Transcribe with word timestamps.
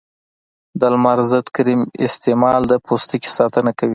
د 0.79 0.81
لمر 0.93 1.19
ضد 1.31 1.47
کریم 1.55 1.81
استعمال 2.05 2.61
د 2.67 2.73
پوستکي 2.85 3.29
ساتنه 3.37 3.71
کوي. 3.79 3.89